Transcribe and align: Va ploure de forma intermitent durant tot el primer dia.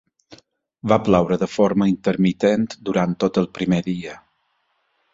Va 0.91 0.97
ploure 1.07 1.37
de 1.43 1.49
forma 1.57 1.89
intermitent 1.93 2.67
durant 2.91 3.17
tot 3.25 3.41
el 3.45 3.51
primer 3.59 3.83
dia. 3.93 4.21